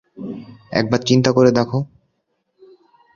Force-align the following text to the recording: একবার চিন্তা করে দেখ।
একবার 0.71 0.99
চিন্তা 1.05 1.29
করে 1.31 1.51
দেখ। 1.51 1.69